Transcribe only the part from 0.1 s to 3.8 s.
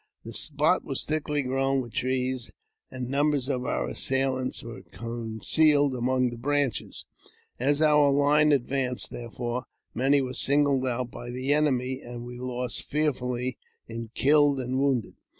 The spot was thickly grown with trees, and numbers of